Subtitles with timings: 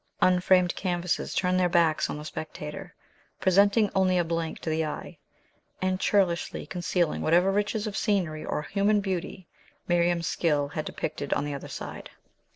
[0.19, 2.95] Unframed canvases turned their backs on the spectator,
[3.39, 5.19] presenting only a blank to the eye,
[5.79, 9.45] and churlishly concealing whatever riches of scenery or human beauty
[9.87, 12.09] Miriam's skill had depicted on the other side.